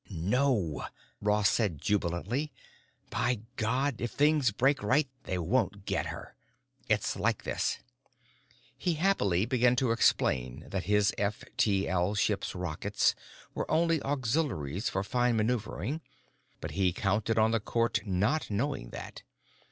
"No," 0.09 0.87
Ross 1.21 1.47
said 1.47 1.77
jubilantly. 1.79 2.51
"By 3.11 3.41
God, 3.55 4.01
if 4.01 4.09
things 4.09 4.49
break 4.51 4.81
right 4.81 5.07
they 5.25 5.37
won't 5.37 5.85
get 5.85 6.07
her. 6.07 6.35
It's 6.89 7.15
like 7.15 7.43
this——" 7.43 7.77
He 8.75 8.93
happily 8.95 9.45
began 9.45 9.75
to 9.75 9.91
explain 9.91 10.65
that 10.69 10.85
his 10.85 11.13
F 11.19 11.43
T 11.55 11.87
L 11.87 12.15
ship's 12.15 12.55
rockets 12.55 13.13
were 13.53 13.69
only 13.69 14.01
auxiliaries 14.01 14.89
for 14.89 15.03
fine 15.03 15.37
maneuvering, 15.37 16.01
but 16.61 16.71
he 16.71 16.93
counted 16.93 17.37
on 17.37 17.51
the 17.51 17.59
court 17.59 17.99
not 18.03 18.49
knowing 18.49 18.89
that. 18.89 19.21